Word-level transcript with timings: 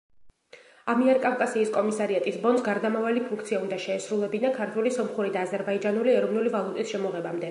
ამიერკავკასიის 0.93 1.73
კომისარიატის 1.75 2.39
ბონს 2.45 2.63
გარდამავალი 2.69 3.23
ფუნქცია 3.27 3.61
უნდა 3.67 3.79
შეესრულებინა 3.85 4.53
ქართული, 4.57 4.95
სომხური 4.99 5.35
და 5.37 5.45
აზერბაიჯანული 5.49 6.17
ეროვნული 6.19 6.57
ვალუტის 6.57 6.95
შემოღებამდე. 6.95 7.49